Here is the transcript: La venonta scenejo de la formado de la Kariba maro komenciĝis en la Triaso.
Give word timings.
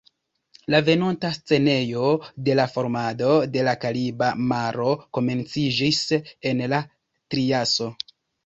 La 0.73 0.77
venonta 0.85 1.29
scenejo 1.37 2.07
de 2.47 2.55
la 2.61 2.65
formado 2.77 3.29
de 3.57 3.67
la 3.69 3.77
Kariba 3.85 4.31
maro 4.55 4.89
komenciĝis 5.19 6.03
en 6.53 6.67
la 6.75 6.81
Triaso. 7.35 7.93